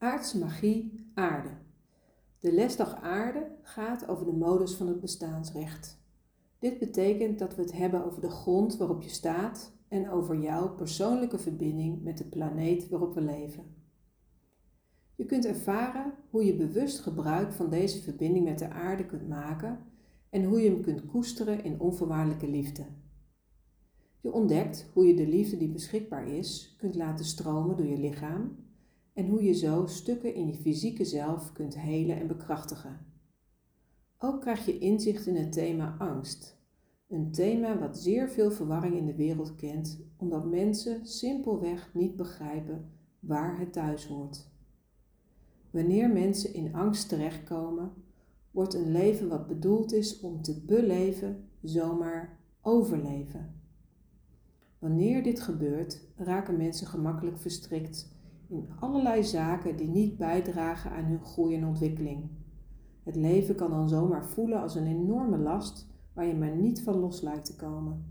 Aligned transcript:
Aardse 0.00 0.38
magie, 0.38 1.10
aarde. 1.14 1.48
De 2.38 2.52
lesdag 2.52 2.94
aarde 2.94 3.46
gaat 3.62 4.08
over 4.08 4.26
de 4.26 4.32
modus 4.32 4.74
van 4.74 4.86
het 4.86 5.00
bestaansrecht. 5.00 6.02
Dit 6.58 6.78
betekent 6.78 7.38
dat 7.38 7.54
we 7.54 7.62
het 7.62 7.72
hebben 7.72 8.04
over 8.04 8.20
de 8.20 8.30
grond 8.30 8.76
waarop 8.76 9.02
je 9.02 9.08
staat 9.08 9.72
en 9.88 10.10
over 10.10 10.40
jouw 10.40 10.74
persoonlijke 10.74 11.38
verbinding 11.38 12.02
met 12.02 12.18
de 12.18 12.24
planeet 12.24 12.88
waarop 12.88 13.14
we 13.14 13.20
leven. 13.20 13.74
Je 15.14 15.24
kunt 15.24 15.46
ervaren 15.46 16.14
hoe 16.30 16.44
je 16.44 16.56
bewust 16.56 16.98
gebruik 16.98 17.52
van 17.52 17.70
deze 17.70 18.02
verbinding 18.02 18.44
met 18.44 18.58
de 18.58 18.68
aarde 18.68 19.06
kunt 19.06 19.28
maken 19.28 19.78
en 20.30 20.44
hoe 20.44 20.60
je 20.60 20.70
hem 20.70 20.82
kunt 20.82 21.06
koesteren 21.06 21.64
in 21.64 21.80
onvoorwaardelijke 21.80 22.48
liefde. 22.48 22.86
Je 24.20 24.32
ontdekt 24.32 24.90
hoe 24.92 25.06
je 25.06 25.14
de 25.14 25.28
liefde 25.28 25.56
die 25.56 25.72
beschikbaar 25.72 26.28
is 26.28 26.74
kunt 26.78 26.94
laten 26.94 27.24
stromen 27.24 27.76
door 27.76 27.86
je 27.86 27.98
lichaam 27.98 28.68
en 29.20 29.28
hoe 29.28 29.44
je 29.44 29.52
zo 29.52 29.86
stukken 29.86 30.34
in 30.34 30.46
je 30.46 30.54
fysieke 30.54 31.04
zelf 31.04 31.52
kunt 31.52 31.78
helen 31.78 32.20
en 32.20 32.26
bekrachtigen. 32.26 33.06
Ook 34.18 34.40
krijg 34.40 34.66
je 34.66 34.78
inzicht 34.78 35.26
in 35.26 35.36
het 35.36 35.52
thema 35.52 35.96
angst. 35.98 36.58
Een 37.08 37.30
thema 37.30 37.78
wat 37.78 37.98
zeer 37.98 38.28
veel 38.28 38.50
verwarring 38.50 38.96
in 38.96 39.06
de 39.06 39.14
wereld 39.14 39.54
kent, 39.56 40.00
omdat 40.16 40.50
mensen 40.50 41.06
simpelweg 41.06 41.90
niet 41.94 42.16
begrijpen 42.16 42.90
waar 43.18 43.58
het 43.58 43.72
thuis 43.72 44.06
hoort. 44.06 44.48
Wanneer 45.70 46.10
mensen 46.10 46.54
in 46.54 46.74
angst 46.74 47.08
terechtkomen, 47.08 47.92
wordt 48.50 48.74
een 48.74 48.92
leven 48.92 49.28
wat 49.28 49.46
bedoeld 49.46 49.92
is 49.92 50.20
om 50.20 50.42
te 50.42 50.64
beleven 50.64 51.48
zomaar 51.62 52.38
overleven. 52.60 53.54
Wanneer 54.78 55.22
dit 55.22 55.40
gebeurt, 55.40 56.00
raken 56.16 56.56
mensen 56.56 56.86
gemakkelijk 56.86 57.38
verstrikt 57.38 58.18
allerlei 58.78 59.24
zaken 59.24 59.76
die 59.76 59.88
niet 59.88 60.16
bijdragen 60.16 60.90
aan 60.90 61.04
hun 61.04 61.24
groei 61.24 61.56
en 61.56 61.66
ontwikkeling. 61.66 62.28
Het 63.02 63.16
leven 63.16 63.54
kan 63.54 63.70
dan 63.70 63.88
zomaar 63.88 64.26
voelen 64.26 64.60
als 64.60 64.74
een 64.74 64.86
enorme 64.86 65.38
last 65.38 65.86
waar 66.12 66.26
je 66.26 66.34
maar 66.34 66.56
niet 66.56 66.82
van 66.82 66.98
los 66.98 67.20
lijkt 67.20 67.44
te 67.44 67.56
komen. 67.56 68.04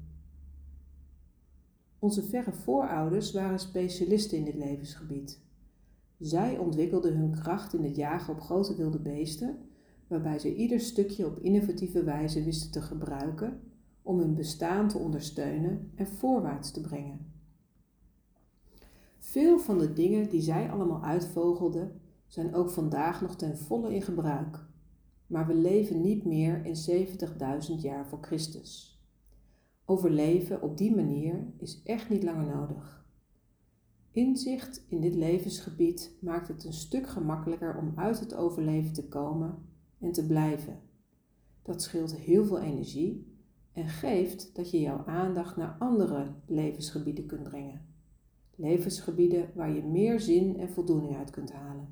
Onze 2.00 2.24
verre 2.24 2.54
voorouders 2.54 3.32
waren 3.32 3.60
specialisten 3.60 4.38
in 4.38 4.46
dit 4.46 4.56
levensgebied. 4.56 5.42
Zij 6.20 6.58
ontwikkelden 6.58 7.18
hun 7.18 7.32
kracht 7.32 7.74
in 7.74 7.84
het 7.84 7.96
jagen 7.96 8.34
op 8.34 8.42
grote 8.42 8.76
wilde 8.76 9.00
beesten, 9.00 9.58
waarbij 10.08 10.40
ze 10.40 10.56
ieder 10.56 10.80
stukje 10.80 11.26
op 11.26 11.40
innovatieve 11.40 12.04
wijze 12.04 12.44
wisten 12.44 12.72
te 12.72 12.82
gebruiken 12.82 13.60
om 14.02 14.20
hun 14.20 14.36
bestaan 14.36 14.88
te 14.88 14.98
ondersteunen 14.98 15.92
en 15.96 16.08
voorwaarts 16.08 16.72
te 16.72 16.82
brengen. 16.82 17.39
Veel 19.30 19.60
van 19.60 19.78
de 19.78 19.94
dingen 19.94 20.30
die 20.30 20.42
zij 20.42 20.72
allemaal 20.72 21.04
uitvogelden, 21.04 22.02
zijn 22.28 22.56
ook 22.56 22.70
vandaag 22.70 23.22
nog 23.22 23.36
ten 23.36 23.58
volle 23.58 23.94
in 23.94 24.02
gebruik. 24.02 24.66
Maar 25.28 25.48
we 25.48 25.54
leven 25.54 26.02
niet 26.02 26.26
meer 26.26 26.66
in 26.66 27.08
70.000 27.70 27.76
jaar 27.78 28.08
voor 28.08 28.18
Christus. 28.22 29.02
Overleven 29.86 30.62
op 30.62 30.78
die 30.78 30.96
manier 30.96 31.48
is 31.58 31.82
echt 31.84 32.10
niet 32.10 32.24
langer 32.24 32.56
nodig. 32.56 33.08
Inzicht 34.12 34.86
in 34.88 35.02
dit 35.02 35.16
levensgebied 35.16 36.18
maakt 36.22 36.48
het 36.48 36.64
een 36.64 36.74
stuk 36.74 37.08
gemakkelijker 37.08 37.78
om 37.78 37.92
uit 37.96 38.20
het 38.20 38.36
overleven 38.36 38.94
te 38.94 39.08
komen 39.08 39.58
en 40.00 40.12
te 40.12 40.26
blijven. 40.26 40.80
Dat 41.62 41.82
scheelt 41.82 42.16
heel 42.16 42.46
veel 42.46 42.60
energie 42.60 43.38
en 43.74 43.88
geeft 43.88 44.56
dat 44.56 44.72
je 44.72 44.80
jouw 44.80 45.06
aandacht 45.06 45.56
naar 45.56 45.76
andere 45.80 46.34
levensgebieden 46.46 47.26
kunt 47.26 47.44
brengen 47.44 47.90
levensgebieden 48.60 49.50
waar 49.54 49.72
je 49.72 49.84
meer 49.84 50.20
zin 50.20 50.58
en 50.60 50.70
voldoening 50.70 51.18
uit 51.18 51.30
kunt 51.30 51.52
halen. 51.52 51.88